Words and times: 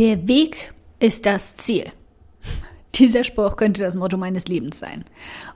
Der 0.00 0.26
Weg 0.28 0.72
ist 0.98 1.26
das 1.26 1.56
Ziel. 1.56 1.84
Dieser 2.94 3.22
Spruch 3.22 3.56
könnte 3.56 3.82
das 3.82 3.96
Motto 3.96 4.16
meines 4.16 4.48
Lebens 4.48 4.78
sein. 4.78 5.04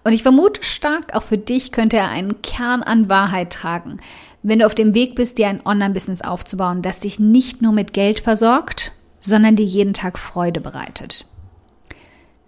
Und 0.04 0.12
ich 0.12 0.22
vermute 0.22 0.62
stark, 0.62 1.14
auch 1.14 1.22
für 1.22 1.38
dich 1.38 1.72
könnte 1.72 1.96
er 1.96 2.10
einen 2.10 2.42
Kern 2.42 2.82
an 2.82 3.08
Wahrheit 3.08 3.54
tragen, 3.54 4.00
wenn 4.42 4.58
du 4.58 4.66
auf 4.66 4.74
dem 4.74 4.92
Weg 4.92 5.14
bist, 5.14 5.38
dir 5.38 5.48
ein 5.48 5.64
Online-Business 5.64 6.20
aufzubauen, 6.20 6.82
das 6.82 7.00
dich 7.00 7.18
nicht 7.18 7.62
nur 7.62 7.72
mit 7.72 7.94
Geld 7.94 8.20
versorgt, 8.20 8.92
sondern 9.18 9.56
dir 9.56 9.64
jeden 9.64 9.94
Tag 9.94 10.18
Freude 10.18 10.60
bereitet. 10.60 11.26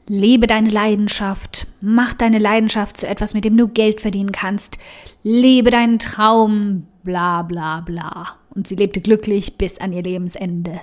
Lebe 0.06 0.46
deine 0.46 0.68
Leidenschaft, 0.68 1.66
mach 1.80 2.12
deine 2.12 2.40
Leidenschaft 2.40 2.98
zu 2.98 3.06
etwas, 3.06 3.32
mit 3.32 3.46
dem 3.46 3.56
du 3.56 3.68
Geld 3.68 4.02
verdienen 4.02 4.32
kannst. 4.32 4.76
Lebe 5.22 5.70
deinen 5.70 5.98
Traum, 5.98 6.88
bla 7.04 7.40
bla 7.40 7.80
bla. 7.80 8.36
Und 8.50 8.66
sie 8.66 8.76
lebte 8.76 9.00
glücklich 9.00 9.56
bis 9.56 9.78
an 9.78 9.94
ihr 9.94 10.02
Lebensende. 10.02 10.78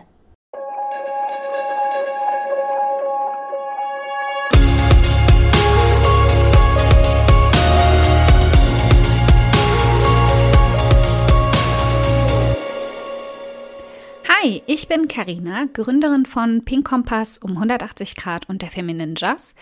Hi, 14.44 14.62
ich 14.66 14.90
bin 14.90 15.08
Karina, 15.08 15.68
Gründerin 15.72 16.26
von 16.26 16.66
Pink 16.66 16.86
Kompass 16.86 17.38
um 17.38 17.52
180 17.52 18.18
Grad 18.18 18.50
und 18.50 18.62
der 18.62 18.70
Feminine 18.70 19.14
Jazz 19.16 19.56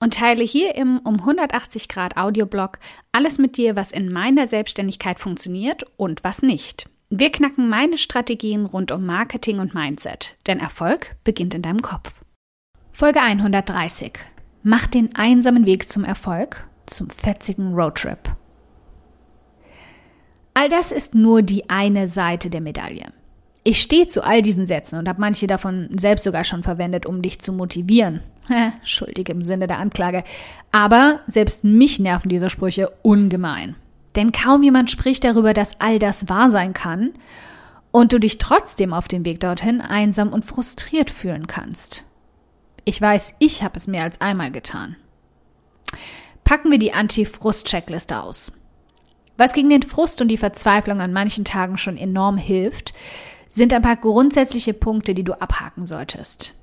und 0.00 0.14
teile 0.14 0.42
hier 0.42 0.74
im 0.74 1.00
um 1.00 1.20
180 1.20 1.86
Grad 1.86 2.16
Audioblog 2.16 2.78
alles 3.10 3.36
mit 3.36 3.58
dir, 3.58 3.76
was 3.76 3.92
in 3.92 4.10
meiner 4.10 4.46
Selbstständigkeit 4.46 5.20
funktioniert 5.20 5.84
und 5.98 6.24
was 6.24 6.40
nicht. 6.40 6.88
Wir 7.10 7.30
knacken 7.30 7.68
meine 7.68 7.98
Strategien 7.98 8.64
rund 8.64 8.90
um 8.90 9.04
Marketing 9.04 9.58
und 9.58 9.74
Mindset, 9.74 10.34
denn 10.46 10.60
Erfolg 10.60 11.14
beginnt 11.24 11.54
in 11.54 11.60
deinem 11.60 11.82
Kopf. 11.82 12.22
Folge 12.90 13.20
130. 13.20 14.12
Mach 14.62 14.86
den 14.86 15.14
einsamen 15.14 15.66
Weg 15.66 15.90
zum 15.90 16.04
Erfolg, 16.04 16.66
zum 16.86 17.10
fetzigen 17.10 17.74
Roadtrip. 17.74 18.34
All 20.54 20.70
das 20.70 20.90
ist 20.90 21.14
nur 21.14 21.42
die 21.42 21.68
eine 21.68 22.08
Seite 22.08 22.48
der 22.48 22.62
Medaille. 22.62 23.12
Ich 23.64 23.80
stehe 23.80 24.08
zu 24.08 24.24
all 24.24 24.42
diesen 24.42 24.66
Sätzen 24.66 24.98
und 24.98 25.08
habe 25.08 25.20
manche 25.20 25.46
davon 25.46 25.88
selbst 25.96 26.24
sogar 26.24 26.44
schon 26.44 26.62
verwendet, 26.62 27.06
um 27.06 27.22
dich 27.22 27.40
zu 27.40 27.52
motivieren. 27.52 28.20
Schuldig 28.84 29.28
im 29.28 29.42
Sinne 29.42 29.68
der 29.68 29.78
Anklage. 29.78 30.24
Aber 30.72 31.20
selbst 31.28 31.62
mich 31.62 32.00
nerven 32.00 32.28
diese 32.28 32.50
Sprüche 32.50 32.92
ungemein. 33.02 33.76
Denn 34.16 34.32
kaum 34.32 34.62
jemand 34.62 34.90
spricht 34.90 35.24
darüber, 35.24 35.54
dass 35.54 35.80
all 35.80 35.98
das 35.98 36.28
wahr 36.28 36.50
sein 36.50 36.72
kann 36.72 37.12
und 37.92 38.12
du 38.12 38.18
dich 38.18 38.38
trotzdem 38.38 38.92
auf 38.92 39.06
dem 39.06 39.24
Weg 39.24 39.40
dorthin 39.40 39.80
einsam 39.80 40.32
und 40.32 40.44
frustriert 40.44 41.10
fühlen 41.10 41.46
kannst. 41.46 42.04
Ich 42.84 43.00
weiß, 43.00 43.34
ich 43.38 43.62
habe 43.62 43.76
es 43.76 43.86
mehr 43.86 44.02
als 44.02 44.20
einmal 44.20 44.50
getan. 44.50 44.96
Packen 46.42 46.72
wir 46.72 46.78
die 46.78 46.92
Anti-Frust-Checkliste 46.92 48.20
aus. 48.20 48.52
Was 49.36 49.52
gegen 49.52 49.70
den 49.70 49.82
Frust 49.82 50.20
und 50.20 50.28
die 50.28 50.36
Verzweiflung 50.36 51.00
an 51.00 51.12
manchen 51.12 51.44
Tagen 51.44 51.78
schon 51.78 51.96
enorm 51.96 52.36
hilft, 52.36 52.92
sind 53.52 53.72
ein 53.74 53.82
paar 53.82 53.96
grundsätzliche 53.96 54.72
Punkte, 54.72 55.12
die 55.14 55.24
du 55.24 55.34
abhaken 55.34 55.84
solltest. 55.84 56.54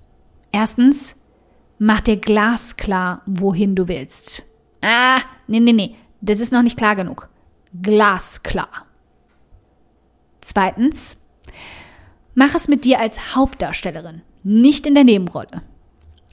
Erstens, 0.51 1.15
mach 1.77 2.01
dir 2.01 2.17
glasklar, 2.17 3.21
wohin 3.27 3.75
du 3.75 3.87
willst. 3.87 4.43
Ah, 4.81 5.21
nee, 5.47 5.59
nee, 5.59 5.73
nee, 5.73 5.95
das 6.21 6.39
ist 6.39 6.51
noch 6.51 6.63
nicht 6.63 6.77
klar 6.77 6.95
genug. 6.95 7.29
Glasklar. 7.79 8.87
Zweitens, 10.41 11.17
mach 12.33 12.55
es 12.55 12.67
mit 12.67 12.85
dir 12.85 12.99
als 12.99 13.35
Hauptdarstellerin, 13.35 14.23
nicht 14.43 14.87
in 14.87 14.95
der 14.95 15.03
Nebenrolle. 15.03 15.61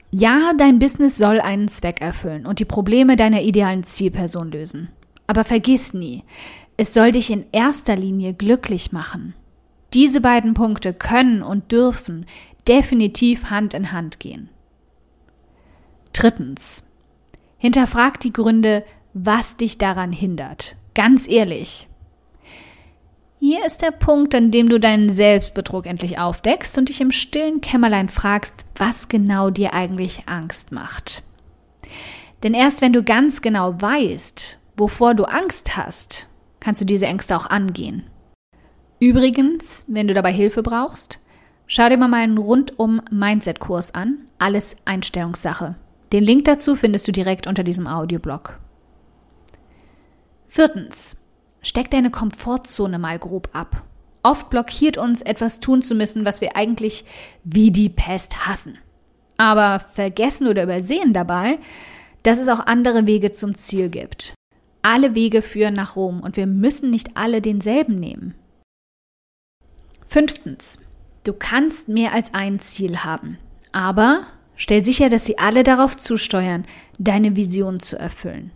Ja, 0.09 0.53
dein 0.57 0.79
Business 0.79 1.17
soll 1.17 1.39
einen 1.39 1.67
Zweck 1.67 2.01
erfüllen 2.01 2.47
und 2.47 2.59
die 2.59 2.65
Probleme 2.65 3.15
deiner 3.15 3.43
idealen 3.43 3.83
Zielperson 3.83 4.49
lösen. 4.49 4.89
Aber 5.27 5.43
vergiss 5.43 5.93
nie, 5.93 6.23
es 6.77 6.93
soll 6.93 7.11
dich 7.11 7.29
in 7.29 7.45
erster 7.51 7.95
Linie 7.95 8.33
glücklich 8.33 8.91
machen. 8.91 9.35
Diese 9.93 10.21
beiden 10.21 10.53
Punkte 10.53 10.93
können 10.93 11.41
und 11.41 11.71
dürfen 11.71 12.25
definitiv 12.67 13.49
Hand 13.49 13.73
in 13.73 13.91
Hand 13.91 14.19
gehen. 14.19 14.49
Drittens. 16.13 16.87
Hinterfrag 17.57 18.19
die 18.19 18.33
Gründe, 18.33 18.83
was 19.13 19.57
dich 19.57 19.77
daran 19.77 20.11
hindert. 20.11 20.75
Ganz 20.93 21.27
ehrlich. 21.27 21.87
Hier 23.39 23.65
ist 23.65 23.83
der 23.83 23.91
Punkt, 23.91 24.33
an 24.33 24.49
dem 24.49 24.67
du 24.67 24.79
deinen 24.79 25.09
Selbstbetrug 25.09 25.85
endlich 25.85 26.17
aufdeckst 26.17 26.77
und 26.77 26.89
dich 26.89 27.01
im 27.01 27.11
stillen 27.11 27.61
Kämmerlein 27.61 28.09
fragst, 28.09 28.65
was 28.75 29.09
genau 29.09 29.51
dir 29.51 29.73
eigentlich 29.73 30.23
Angst 30.25 30.71
macht. 30.71 31.21
Denn 32.43 32.53
erst 32.53 32.81
wenn 32.81 32.93
du 32.93 33.03
ganz 33.03 33.41
genau 33.41 33.79
weißt, 33.79 34.57
wovor 34.75 35.13
du 35.13 35.25
Angst 35.25 35.77
hast, 35.77 36.27
kannst 36.59 36.81
du 36.81 36.85
diese 36.85 37.05
Ängste 37.05 37.37
auch 37.37 37.45
angehen. 37.45 38.03
Übrigens, 38.99 39.85
wenn 39.89 40.07
du 40.07 40.13
dabei 40.13 40.33
Hilfe 40.33 40.63
brauchst, 40.63 41.19
schau 41.67 41.87
dir 41.89 41.97
mal 41.97 42.07
meinen 42.07 42.37
rundum 42.37 43.01
Mindset-Kurs 43.11 43.93
an. 43.93 44.19
Alles 44.39 44.75
Einstellungssache. 44.85 45.75
Den 46.11 46.23
Link 46.23 46.45
dazu 46.45 46.75
findest 46.75 47.07
du 47.07 47.11
direkt 47.11 47.47
unter 47.47 47.63
diesem 47.63 47.85
Audioblog. 47.85 48.59
Viertens. 50.47 51.17
Steck 51.61 51.91
deine 51.91 52.11
Komfortzone 52.11 52.97
mal 52.97 53.19
grob 53.19 53.49
ab. 53.53 53.83
Oft 54.23 54.49
blockiert 54.49 54.97
uns, 54.97 55.21
etwas 55.21 55.59
tun 55.59 55.81
zu 55.81 55.95
müssen, 55.95 56.25
was 56.25 56.41
wir 56.41 56.55
eigentlich 56.55 57.05
wie 57.43 57.71
die 57.71 57.89
Pest 57.89 58.47
hassen. 58.47 58.77
Aber 59.37 59.79
vergessen 59.79 60.47
oder 60.47 60.63
übersehen 60.63 61.13
dabei, 61.13 61.59
dass 62.23 62.39
es 62.39 62.47
auch 62.47 62.65
andere 62.65 63.05
Wege 63.05 63.31
zum 63.31 63.53
Ziel 63.53 63.89
gibt. 63.89 64.33
Alle 64.81 65.13
Wege 65.13 65.41
führen 65.41 65.75
nach 65.75 65.95
Rom 65.95 66.21
und 66.21 66.37
wir 66.37 66.47
müssen 66.47 66.89
nicht 66.89 67.15
alle 67.15 67.41
denselben 67.41 67.99
nehmen. 67.99 68.33
Fünftens, 70.17 70.79
du 71.25 71.33
kannst 71.33 71.89
mehr 71.89 72.11
als 72.11 72.33
ein 72.33 72.59
Ziel 72.59 73.03
haben, 73.03 73.37
aber 73.71 74.25
stell 74.55 74.83
sicher, 74.83 75.09
dass 75.09 75.25
sie 75.25 75.37
alle 75.37 75.63
darauf 75.63 75.95
zusteuern, 75.95 76.65
deine 76.97 77.35
Vision 77.35 77.79
zu 77.79 77.99
erfüllen. 77.99 78.49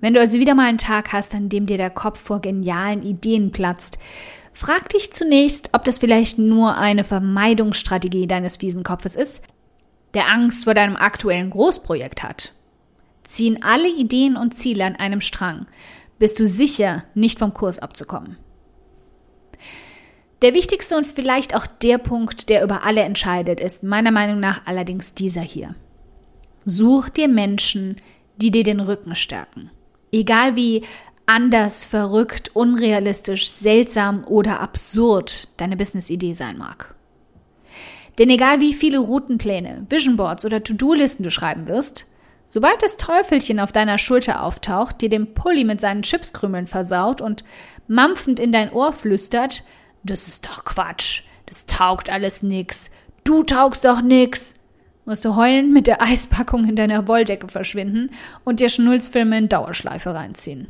Wenn 0.00 0.14
du 0.14 0.20
also 0.20 0.38
wieder 0.38 0.54
mal 0.54 0.66
einen 0.66 0.78
Tag 0.78 1.12
hast, 1.12 1.34
an 1.34 1.50
dem 1.50 1.66
dir 1.66 1.76
der 1.76 1.90
Kopf 1.90 2.22
vor 2.22 2.40
genialen 2.40 3.02
Ideen 3.02 3.52
platzt, 3.52 3.98
frag 4.54 4.88
dich 4.88 5.12
zunächst, 5.12 5.68
ob 5.72 5.84
das 5.84 5.98
vielleicht 5.98 6.38
nur 6.38 6.78
eine 6.78 7.04
Vermeidungsstrategie 7.04 8.26
deines 8.26 8.56
fiesen 8.56 8.82
Kopfes 8.82 9.14
ist, 9.14 9.42
der 10.14 10.30
Angst 10.30 10.64
vor 10.64 10.72
deinem 10.72 10.96
aktuellen 10.96 11.50
Großprojekt 11.50 12.22
hat. 12.22 12.54
Ziehen 13.24 13.62
alle 13.62 13.90
Ideen 13.90 14.38
und 14.38 14.54
Ziele 14.54 14.86
an 14.86 14.96
einem 14.96 15.20
Strang, 15.20 15.66
bist 16.18 16.40
du 16.40 16.48
sicher, 16.48 17.04
nicht 17.14 17.40
vom 17.40 17.52
Kurs 17.52 17.78
abzukommen. 17.78 18.38
Der 20.44 20.52
wichtigste 20.52 20.98
und 20.98 21.06
vielleicht 21.06 21.56
auch 21.56 21.66
der 21.66 21.96
Punkt, 21.96 22.50
der 22.50 22.62
über 22.62 22.84
alle 22.84 23.00
entscheidet, 23.00 23.60
ist 23.60 23.82
meiner 23.82 24.10
Meinung 24.10 24.40
nach 24.40 24.66
allerdings 24.66 25.14
dieser 25.14 25.40
hier. 25.40 25.74
Such 26.66 27.08
dir 27.08 27.28
Menschen, 27.28 27.96
die 28.36 28.50
dir 28.50 28.62
den 28.62 28.80
Rücken 28.80 29.14
stärken. 29.14 29.70
Egal 30.12 30.54
wie 30.54 30.82
anders, 31.24 31.86
verrückt, 31.86 32.50
unrealistisch, 32.52 33.48
seltsam 33.48 34.22
oder 34.26 34.60
absurd 34.60 35.48
deine 35.56 35.78
Business-Idee 35.78 36.34
sein 36.34 36.58
mag. 36.58 36.94
Denn 38.18 38.28
egal 38.28 38.60
wie 38.60 38.74
viele 38.74 38.98
Routenpläne, 38.98 39.86
Visionboards 39.88 40.44
oder 40.44 40.62
To-Do-Listen 40.62 41.22
du 41.22 41.30
schreiben 41.30 41.68
wirst, 41.68 42.04
sobald 42.46 42.82
das 42.82 42.98
Teufelchen 42.98 43.60
auf 43.60 43.72
deiner 43.72 43.96
Schulter 43.96 44.42
auftaucht, 44.42 45.00
dir 45.00 45.08
den 45.08 45.32
Pulli 45.32 45.64
mit 45.64 45.80
seinen 45.80 46.02
Chipskrümeln 46.02 46.66
versaut 46.66 47.22
und 47.22 47.44
mampfend 47.88 48.38
in 48.38 48.52
dein 48.52 48.70
Ohr 48.70 48.92
flüstert, 48.92 49.64
das 50.04 50.28
ist 50.28 50.46
doch 50.46 50.64
Quatsch. 50.64 51.22
Das 51.46 51.66
taugt 51.66 52.10
alles 52.10 52.42
nix. 52.42 52.90
Du 53.24 53.42
taugst 53.42 53.84
doch 53.84 54.02
nix. 54.02 54.54
Musst 55.06 55.24
du 55.24 55.34
heulend 55.34 55.72
mit 55.72 55.86
der 55.86 56.02
Eispackung 56.02 56.68
in 56.68 56.76
deiner 56.76 57.08
Wolldecke 57.08 57.48
verschwinden 57.48 58.10
und 58.44 58.60
dir 58.60 58.68
Schnulzfilme 58.68 59.36
in 59.36 59.48
Dauerschleife 59.48 60.14
reinziehen. 60.14 60.68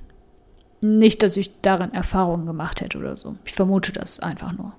Nicht, 0.80 1.22
dass 1.22 1.36
ich 1.36 1.50
darin 1.62 1.92
Erfahrungen 1.92 2.46
gemacht 2.46 2.80
hätte 2.80 2.98
oder 2.98 3.16
so. 3.16 3.36
Ich 3.44 3.52
vermute 3.52 3.92
das 3.92 4.20
einfach 4.20 4.52
nur. 4.52 4.72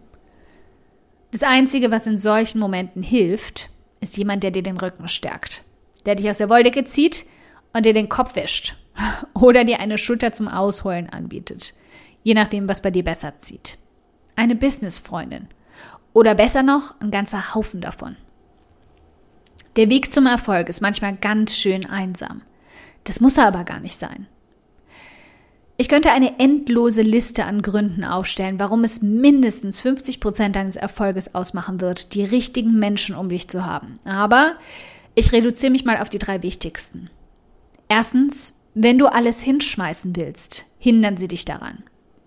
Das 1.32 1.44
Einzige, 1.44 1.92
was 1.92 2.08
in 2.08 2.18
solchen 2.18 2.60
Momenten 2.60 3.02
hilft, 3.02 3.70
ist 4.00 4.18
jemand, 4.18 4.44
der 4.44 4.52
dir 4.52 4.64
den 4.64 4.78
Rücken 4.78 5.08
stärkt. 5.08 5.64
Der 6.06 6.16
dich 6.16 6.30
aus 6.30 6.38
der 6.38 6.50
Wolldecke 6.50 6.84
zieht 6.86 7.26
und 7.74 7.86
dir 7.86 7.94
den 7.94 8.10
Kopf 8.10 8.36
wäscht. 8.36 8.78
Oder 9.34 9.64
dir 9.64 9.80
eine 9.80 9.98
Schulter 9.98 10.32
zum 10.32 10.48
Ausheulen 10.48 11.10
anbietet. 11.10 11.74
Je 12.24 12.34
nachdem, 12.34 12.68
was 12.68 12.82
bei 12.82 12.92
dir 12.92 13.04
besser 13.04 13.38
zieht 13.40 13.78
eine 14.36 14.56
Businessfreundin 14.56 15.48
oder 16.14 16.36
besser 16.36 16.64
noch 16.64 17.00
ein 17.00 17.12
ganzer 17.12 17.54
Haufen 17.54 17.82
davon. 17.82 18.16
Der 19.76 19.90
Weg 19.90 20.14
zum 20.14 20.26
Erfolg 20.26 20.70
ist 20.70 20.82
manchmal 20.82 21.16
ganz 21.16 21.56
schön 21.56 21.86
einsam. 21.86 22.42
Das 23.04 23.20
muss 23.20 23.38
er 23.38 23.48
aber 23.48 23.66
gar 23.66 23.80
nicht 23.80 24.00
sein. 24.00 24.28
Ich 25.78 25.90
könnte 25.90 26.12
eine 26.12 26.40
endlose 26.40 27.02
Liste 27.02 27.44
an 27.44 27.62
Gründen 27.62 28.06
aufstellen, 28.06 28.60
warum 28.60 28.86
es 28.86 29.02
mindestens 29.02 29.82
50 29.82 30.22
Prozent 30.22 30.56
deines 30.56 30.78
Erfolges 30.78 31.36
ausmachen 31.36 31.82
wird, 31.82 32.14
die 32.14 32.24
richtigen 32.24 32.80
Menschen 32.80 33.14
um 33.14 33.28
dich 33.28 33.50
zu 33.50 33.66
haben. 33.66 34.00
Aber 34.06 34.56
ich 35.16 35.34
reduziere 35.34 35.74
mich 35.74 35.84
mal 35.84 35.98
auf 35.98 36.08
die 36.08 36.20
drei 36.20 36.42
wichtigsten. 36.44 37.10
Erstens, 37.90 38.58
wenn 38.74 38.98
du 38.98 39.08
alles 39.08 39.42
hinschmeißen 39.42 40.16
willst, 40.16 40.66
hindern 40.80 41.18
sie 41.18 41.28
dich 41.28 41.44
daran. 41.44 41.84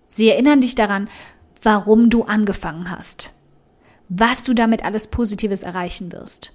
Sie 0.07 0.29
erinnern 0.29 0.61
dich 0.61 0.75
daran, 0.75 1.09
warum 1.61 2.09
du 2.09 2.23
angefangen 2.23 2.89
hast, 2.89 3.31
was 4.07 4.43
du 4.43 4.53
damit 4.53 4.83
alles 4.83 5.07
Positives 5.07 5.63
erreichen 5.63 6.11
wirst. 6.11 6.51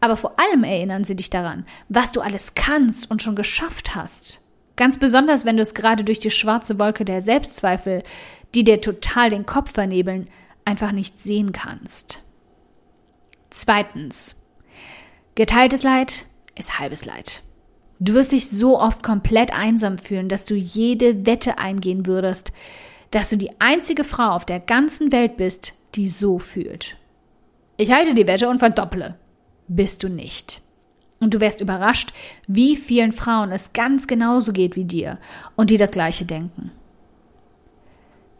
Aber 0.00 0.16
vor 0.16 0.38
allem 0.38 0.64
erinnern 0.64 1.04
sie 1.04 1.16
dich 1.16 1.30
daran, 1.30 1.64
was 1.88 2.12
du 2.12 2.20
alles 2.20 2.54
kannst 2.54 3.10
und 3.10 3.22
schon 3.22 3.36
geschafft 3.36 3.94
hast 3.94 4.40
Ganz 4.78 4.96
besonders, 4.96 5.44
wenn 5.44 5.56
du 5.56 5.62
es 5.64 5.74
gerade 5.74 6.04
durch 6.04 6.20
die 6.20 6.30
schwarze 6.30 6.78
Wolke 6.78 7.04
der 7.04 7.20
Selbstzweifel, 7.20 8.04
die 8.54 8.62
dir 8.62 8.80
total 8.80 9.28
den 9.28 9.44
Kopf 9.44 9.72
vernebeln, 9.72 10.28
einfach 10.64 10.92
nicht 10.92 11.18
sehen 11.18 11.50
kannst. 11.50 12.22
Zweitens. 13.50 14.36
Geteiltes 15.34 15.82
Leid 15.82 16.26
ist 16.56 16.78
halbes 16.78 17.04
Leid. 17.04 17.42
Du 17.98 18.14
wirst 18.14 18.30
dich 18.30 18.48
so 18.48 18.78
oft 18.78 19.02
komplett 19.02 19.52
einsam 19.52 19.98
fühlen, 19.98 20.28
dass 20.28 20.44
du 20.44 20.54
jede 20.54 21.26
Wette 21.26 21.58
eingehen 21.58 22.06
würdest, 22.06 22.52
dass 23.10 23.30
du 23.30 23.36
die 23.36 23.60
einzige 23.60 24.04
Frau 24.04 24.30
auf 24.30 24.44
der 24.44 24.60
ganzen 24.60 25.12
Welt 25.12 25.36
bist, 25.36 25.74
die 25.94 26.08
so 26.08 26.38
fühlt. 26.38 26.96
Ich 27.76 27.92
halte 27.92 28.14
die 28.14 28.26
Wette 28.26 28.48
und 28.48 28.58
verdopple. 28.58 29.16
Bist 29.68 30.02
du 30.02 30.08
nicht. 30.08 30.62
Und 31.20 31.34
du 31.34 31.40
wärst 31.40 31.60
überrascht, 31.60 32.12
wie 32.46 32.76
vielen 32.76 33.12
Frauen 33.12 33.50
es 33.50 33.72
ganz 33.72 34.06
genauso 34.06 34.52
geht 34.52 34.76
wie 34.76 34.84
dir 34.84 35.18
und 35.56 35.70
die 35.70 35.76
das 35.76 35.90
gleiche 35.90 36.24
denken. 36.24 36.70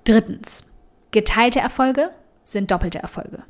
Drittens. 0.05 0.73
Geteilte 1.11 1.61
Erfolge 1.61 2.11
sind 2.45 2.71
doppelte 2.71 2.99
Erfolge. 2.99 3.43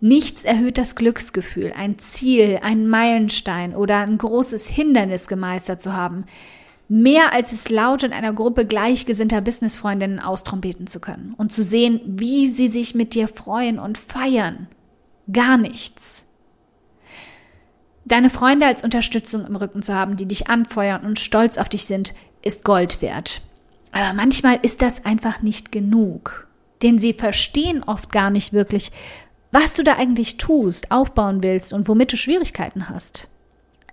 Nichts 0.00 0.44
erhöht 0.44 0.76
das 0.76 0.94
Glücksgefühl, 0.94 1.72
ein 1.76 1.98
Ziel, 1.98 2.60
einen 2.62 2.88
Meilenstein 2.88 3.74
oder 3.74 3.98
ein 3.98 4.18
großes 4.18 4.66
Hindernis 4.66 5.26
gemeistert 5.26 5.80
zu 5.80 5.94
haben, 5.94 6.26
mehr 6.88 7.32
als 7.32 7.52
es 7.52 7.68
laut 7.68 8.02
in 8.02 8.12
einer 8.12 8.32
Gruppe 8.32 8.64
gleichgesinnter 8.64 9.40
Businessfreundinnen 9.40 10.20
austrompeten 10.20 10.86
zu 10.86 11.00
können 11.00 11.34
und 11.36 11.52
zu 11.52 11.62
sehen, 11.62 12.00
wie 12.04 12.48
sie 12.48 12.68
sich 12.68 12.94
mit 12.94 13.14
dir 13.14 13.28
freuen 13.28 13.78
und 13.78 13.98
feiern. 13.98 14.68
Gar 15.32 15.56
nichts. 15.56 16.26
Deine 18.04 18.30
Freunde 18.30 18.66
als 18.66 18.84
Unterstützung 18.84 19.44
im 19.46 19.56
Rücken 19.56 19.82
zu 19.82 19.92
haben, 19.94 20.16
die 20.16 20.26
dich 20.26 20.48
anfeuern 20.48 21.04
und 21.04 21.18
stolz 21.18 21.58
auf 21.58 21.68
dich 21.68 21.86
sind, 21.86 22.14
ist 22.42 22.62
Gold 22.62 23.02
wert. 23.02 23.42
Aber 23.90 24.12
manchmal 24.12 24.60
ist 24.62 24.80
das 24.80 25.04
einfach 25.04 25.42
nicht 25.42 25.72
genug. 25.72 26.46
Denn 26.82 26.98
sie 26.98 27.12
verstehen 27.12 27.82
oft 27.82 28.12
gar 28.12 28.30
nicht 28.30 28.52
wirklich, 28.52 28.92
was 29.50 29.72
du 29.72 29.82
da 29.82 29.96
eigentlich 29.96 30.36
tust, 30.36 30.92
aufbauen 30.92 31.42
willst 31.42 31.72
und 31.72 31.88
womit 31.88 32.12
du 32.12 32.16
Schwierigkeiten 32.16 32.88
hast. 32.88 33.28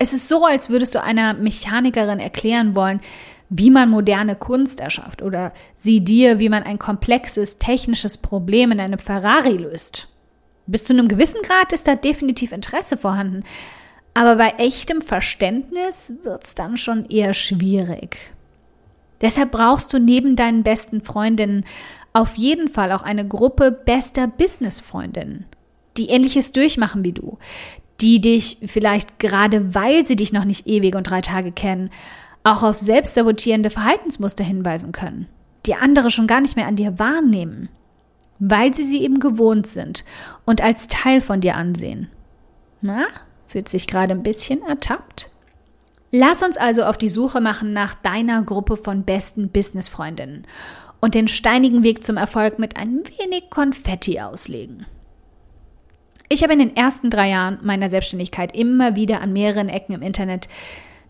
Es 0.04 0.12
ist 0.12 0.28
so, 0.28 0.44
als 0.44 0.70
würdest 0.70 0.96
du 0.96 1.02
einer 1.02 1.34
Mechanikerin 1.34 2.20
erklären 2.20 2.76
wollen, 2.76 3.00
wie 3.48 3.70
man 3.70 3.90
moderne 3.90 4.36
Kunst 4.36 4.82
erschafft 4.82 5.22
oder 5.22 5.54
sie 5.78 6.04
dir, 6.04 6.40
wie 6.40 6.50
man 6.50 6.64
ein 6.64 6.78
komplexes 6.78 7.58
technisches 7.58 8.18
Problem 8.18 8.74
in 8.74 8.82
einem 8.82 9.00
Ferrari 9.00 9.56
löst. 9.56 10.10
Bis 10.68 10.84
zu 10.84 10.92
einem 10.92 11.08
gewissen 11.08 11.42
Grad 11.42 11.72
ist 11.72 11.88
da 11.88 11.96
definitiv 11.96 12.52
Interesse 12.52 12.98
vorhanden, 12.98 13.46
aber 14.14 14.36
bei 14.36 14.50
echtem 14.58 15.02
Verständnis 15.02 16.12
wird's 16.24 16.54
dann 16.54 16.76
schon 16.76 17.06
eher 17.06 17.34
schwierig. 17.34 18.34
Deshalb 19.22 19.52
brauchst 19.52 19.94
du 19.94 20.00
neben 20.00 20.36
deinen 20.36 20.64
besten 20.64 21.02
Freundinnen 21.02 21.64
auf 22.12 22.36
jeden 22.36 22.68
Fall 22.68 22.92
auch 22.92 23.04
eine 23.04 23.26
Gruppe 23.26 23.72
bester 23.72 24.28
Businessfreundinnen, 24.28 25.46
die 25.96 26.10
ähnliches 26.10 26.52
durchmachen 26.52 27.06
wie 27.06 27.14
du, 27.14 27.38
die 28.04 28.22
dich 28.22 28.60
vielleicht 28.66 29.18
gerade 29.20 29.74
weil 29.74 30.06
sie 30.06 30.16
dich 30.16 30.32
noch 30.32 30.46
nicht 30.46 30.68
ewig 30.68 30.96
und 30.96 31.10
drei 31.10 31.22
Tage 31.22 31.52
kennen, 31.52 31.90
auch 32.44 32.62
auf 32.62 32.78
selbstsabotierende 32.78 33.70
Verhaltensmuster 33.70 34.44
hinweisen 34.44 34.92
können, 34.92 35.28
die 35.66 35.76
andere 35.76 36.12
schon 36.12 36.28
gar 36.28 36.42
nicht 36.42 36.56
mehr 36.56 36.68
an 36.68 36.76
dir 36.76 37.00
wahrnehmen, 37.00 37.70
weil 38.38 38.74
sie 38.74 38.84
sie 38.84 39.02
eben 39.02 39.20
gewohnt 39.20 39.66
sind 39.66 40.04
und 40.46 40.62
als 40.62 40.88
Teil 40.88 41.22
von 41.22 41.42
dir 41.42 41.56
ansehen. 41.56 42.10
Na, 42.82 43.06
Fühlt 43.54 43.70
sich 43.70 43.86
gerade 43.86 44.14
ein 44.14 44.24
bisschen 44.24 44.64
ertappt? 44.64 45.30
Lass 46.10 46.42
uns 46.42 46.58
also 46.58 46.86
auf 46.86 46.98
die 46.98 47.08
Suche 47.08 47.40
machen 47.40 47.72
nach 47.72 47.94
deiner 47.94 48.42
Gruppe 48.42 48.78
von 48.78 49.04
besten 49.04 49.50
Businessfreundinnen 49.50 50.48
und 51.00 51.14
den 51.14 51.28
steinigen 51.28 51.84
Weg 51.84 52.04
zum 52.04 52.18
Erfolg 52.18 52.58
mit 52.58 52.78
ein 52.78 53.04
wenig 53.20 53.52
Konfetti 53.52 54.20
auslegen. 54.20 54.88
Ich 56.30 56.44
habe 56.44 56.54
in 56.54 56.60
den 56.60 56.76
ersten 56.76 57.10
drei 57.10 57.30
Jahren 57.30 57.60
meiner 57.62 57.90
Selbstständigkeit 57.90 58.56
immer 58.56 58.96
wieder 58.96 59.22
an 59.22 59.34
mehreren 59.34 59.70
Ecken 59.70 59.94
im 59.94 60.02
Internet 60.02 60.48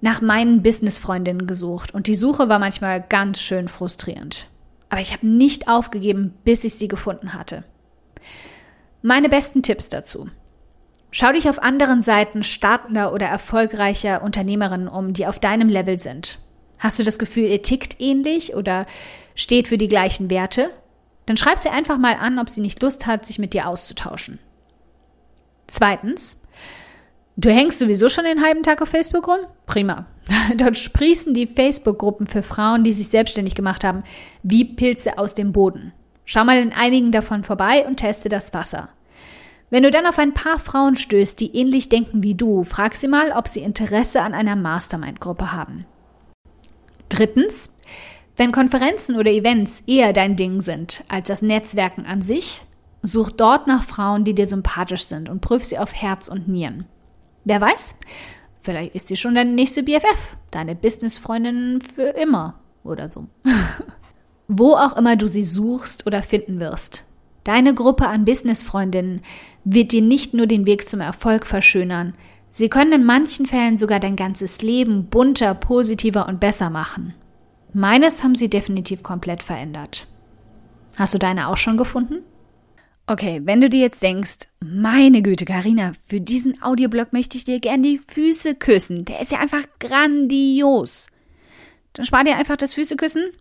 nach 0.02 0.22
meinen 0.22 0.62
Businessfreundinnen 0.62 1.48
gesucht 1.48 1.94
und 1.94 2.08
die 2.08 2.16
Suche 2.16 2.50
war 2.50 2.60
manchmal 2.60 3.02
ganz 3.02 3.40
schön 3.40 3.70
frustrierend. 3.70 4.48
Aber 4.90 5.00
ich 5.02 5.14
habe 5.14 5.26
nicht 5.26 5.70
aufgegeben, 5.70 6.34
bis 6.44 6.64
ich 6.64 6.76
sie 6.76 6.88
gefunden 6.88 7.34
hatte. 7.34 7.64
Meine 9.02 9.30
besten 9.30 9.64
Tipps 9.64 9.90
dazu. 9.90 10.30
Schau 11.10 11.32
dich 11.32 11.48
auf 11.48 11.62
anderen 11.62 12.02
Seiten 12.02 12.44
startender 12.44 13.14
oder 13.14 13.28
erfolgreicher 13.28 14.24
Unternehmerinnen 14.24 14.88
um, 14.88 15.14
die 15.14 15.28
auf 15.28 15.40
deinem 15.40 15.70
Level 15.70 16.00
sind. 16.00 16.40
Hast 16.80 17.00
du 17.00 17.04
das 17.04 17.20
Gefühl, 17.20 17.46
ihr 17.46 17.62
tickt 17.62 18.02
ähnlich 18.02 18.56
oder 18.56 18.86
steht 19.36 19.68
für 19.68 19.78
die 19.78 19.88
gleichen 19.88 20.30
Werte? 20.30 20.70
Dann 21.26 21.38
schreib 21.38 21.60
sie 21.60 21.70
einfach 21.70 21.98
mal 21.98 22.16
an, 22.16 22.40
ob 22.40 22.50
sie 22.50 22.62
nicht 22.62 22.82
Lust 22.82 23.06
hat, 23.06 23.26
sich 23.26 23.40
mit 23.40 23.54
dir 23.54 23.68
auszutauschen. 23.68 24.40
Zweitens, 25.68 26.42
du 27.38 27.50
hängst 27.50 27.80
sowieso 27.80 28.10
schon 28.10 28.26
den 28.26 28.44
halben 28.44 28.64
Tag 28.64 28.82
auf 28.82 28.90
Facebook 28.90 29.28
rum? 29.28 29.40
Prima. 29.66 30.06
Dort 30.58 30.78
sprießen 30.78 31.34
die 31.34 31.48
Facebook-Gruppen 31.48 32.28
für 32.28 32.44
Frauen, 32.44 32.84
die 32.84 32.94
sich 32.94 33.10
selbstständig 33.10 33.56
gemacht 33.56 33.84
haben, 33.84 34.04
wie 34.42 34.66
Pilze 34.66 35.18
aus 35.18 35.34
dem 35.34 35.52
Boden. 35.52 35.94
Schau 36.26 36.46
mal 36.46 36.62
in 36.62 36.72
einigen 36.72 37.12
davon 37.12 37.44
vorbei 37.44 37.86
und 37.86 37.98
teste 37.98 38.30
das 38.30 38.54
Wasser. 38.54 38.90
Wenn 39.70 39.84
du 39.84 39.92
dann 39.92 40.06
auf 40.06 40.20
ein 40.20 40.34
paar 40.34 40.60
Frauen 40.60 40.96
stößt, 40.96 41.40
die 41.40 41.56
ähnlich 41.56 41.90
denken 41.90 42.22
wie 42.22 42.36
du, 42.36 42.64
frag 42.64 42.96
sie 42.96 43.08
mal, 43.08 43.32
ob 43.32 43.48
sie 43.48 43.62
Interesse 43.62 44.22
an 44.22 44.34
einer 44.34 44.56
Mastermind-Gruppe 44.56 45.52
haben. 45.52 45.86
Drittens, 47.10 47.76
wenn 48.36 48.52
Konferenzen 48.52 49.18
oder 49.18 49.32
Events 49.32 49.82
eher 49.86 50.14
dein 50.14 50.36
Ding 50.36 50.62
sind 50.62 51.04
als 51.08 51.28
das 51.28 51.42
Netzwerken 51.42 52.06
an 52.06 52.22
sich, 52.22 52.62
such 53.04 53.30
dort 53.32 53.68
nach 53.68 53.84
Frauen, 53.84 54.24
die 54.24 54.34
dir 54.34 54.48
sympathisch 54.48 55.06
sind 55.06 55.30
und 55.30 55.42
prüf 55.42 55.64
sie 55.64 55.78
auf 55.78 55.94
Herz 55.94 56.28
und 56.28 56.48
Nieren. 56.48 56.86
Wer 57.46 57.62
weiß, 57.62 57.96
vielleicht 58.62 58.96
ist 58.96 59.10
sie 59.10 59.16
schon 59.16 59.36
deine 59.36 59.52
nächste 59.52 59.84
BFF, 59.84 60.38
deine 60.50 60.74
Businessfreundin 60.74 61.82
für 61.82 62.10
immer 62.10 62.56
oder 62.84 63.08
so. 63.08 63.28
Wo 64.48 64.74
auch 64.74 64.98
immer 64.98 65.16
du 65.16 65.28
sie 65.28 65.44
suchst 65.44 66.08
oder 66.08 66.24
finden 66.24 66.60
wirst, 66.60 67.06
Deine 67.44 67.74
Gruppe 67.74 68.08
an 68.08 68.26
Businessfreundinnen 68.26 69.22
wird 69.66 69.92
dir 69.92 70.02
nicht 70.02 70.34
nur 70.34 70.48
den 70.48 70.66
Weg 70.66 70.88
zum 70.88 71.02
Erfolg 71.02 71.46
verschönern, 71.46 72.14
sie 72.52 72.70
können 72.70 72.94
in 72.94 73.04
manchen 73.04 73.46
Fällen 73.46 73.76
sogar 73.76 74.00
dein 74.00 74.16
ganzes 74.16 74.62
Leben 74.62 75.08
bunter, 75.08 75.54
positiver 75.54 76.28
und 76.28 76.40
besser 76.40 76.70
machen. 76.70 77.14
Meines 77.74 78.24
haben 78.24 78.36
sie 78.36 78.50
definitiv 78.50 79.04
komplett 79.04 79.44
verändert. 79.44 80.08
Hast 80.96 81.14
du 81.14 81.18
deine 81.18 81.50
auch 81.50 81.58
schon 81.58 81.76
gefunden? 81.76 82.20
Okay, 83.06 83.42
wenn 83.44 83.60
du 83.60 83.70
dir 83.70 83.82
jetzt 83.82 84.02
denkst, 84.02 84.48
meine 84.62 85.22
Güte, 85.22 85.46
Karina, 85.46 85.94
für 86.08 86.22
diesen 86.22 86.62
Audioblog 86.64 87.12
möchte 87.12 87.38
ich 87.38 87.44
dir 87.44 87.60
gern 87.60 87.84
die 87.84 87.98
Füße 87.98 88.56
küssen. 88.56 89.06
Der 89.06 89.20
ist 89.20 89.32
ja 89.32 89.40
einfach 89.40 89.64
grandios. 89.80 91.08
Dann 91.94 92.06
spar 92.06 92.24
dir 92.24 92.38
einfach 92.38 92.56
das 92.58 92.74
Füßeküssen 92.74 93.34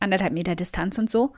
anderthalb 0.00 0.32
Meter 0.32 0.54
Distanz 0.54 0.98
und 0.98 1.10
so, 1.10 1.32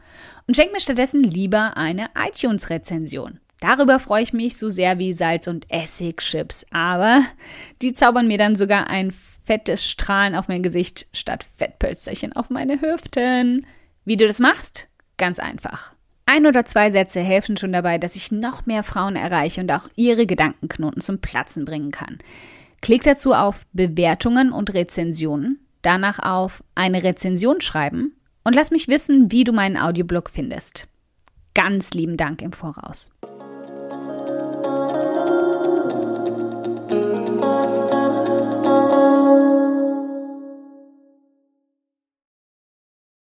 und 0.46 0.56
schenk 0.56 0.72
mir 0.72 0.80
stattdessen 0.80 1.22
lieber 1.22 1.76
eine 1.76 2.10
iTunes-Rezension. 2.16 3.40
Darüber 3.60 4.00
freue 4.00 4.22
ich 4.22 4.32
mich 4.32 4.56
so 4.56 4.70
sehr 4.70 4.98
wie 4.98 5.12
Salz- 5.12 5.48
und 5.48 5.66
Essigchips, 5.70 6.66
aber 6.70 7.22
die 7.82 7.92
zaubern 7.92 8.26
mir 8.26 8.38
dann 8.38 8.56
sogar 8.56 8.88
ein 8.88 9.12
fettes 9.44 9.86
Strahlen 9.86 10.34
auf 10.34 10.48
mein 10.48 10.62
Gesicht 10.62 11.06
statt 11.12 11.44
Fettpölsterchen 11.56 12.32
auf 12.32 12.48
meine 12.48 12.80
Hüften. 12.80 13.66
Wie 14.04 14.16
du 14.16 14.26
das 14.26 14.38
machst? 14.38 14.88
Ganz 15.18 15.38
einfach. 15.38 15.92
Ein 16.32 16.46
oder 16.46 16.64
zwei 16.64 16.90
Sätze 16.90 17.18
helfen 17.18 17.56
schon 17.56 17.72
dabei, 17.72 17.98
dass 17.98 18.14
ich 18.14 18.30
noch 18.30 18.64
mehr 18.64 18.84
Frauen 18.84 19.16
erreiche 19.16 19.62
und 19.62 19.72
auch 19.72 19.88
ihre 19.96 20.26
Gedankenknoten 20.26 21.02
zum 21.02 21.20
Platzen 21.20 21.64
bringen 21.64 21.90
kann. 21.90 22.18
Klick 22.80 23.02
dazu 23.02 23.32
auf 23.32 23.66
Bewertungen 23.72 24.52
und 24.52 24.72
Rezensionen, 24.72 25.58
danach 25.82 26.20
auf 26.20 26.62
eine 26.76 27.02
Rezension 27.02 27.60
schreiben 27.60 28.12
und 28.44 28.54
lass 28.54 28.70
mich 28.70 28.86
wissen, 28.86 29.32
wie 29.32 29.42
du 29.42 29.52
meinen 29.52 29.76
Audioblog 29.76 30.30
findest. 30.30 30.86
Ganz 31.52 31.90
lieben 31.94 32.16
Dank 32.16 32.42
im 32.42 32.52
Voraus. 32.52 33.10